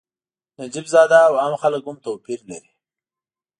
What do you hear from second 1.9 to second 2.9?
توپیر لري.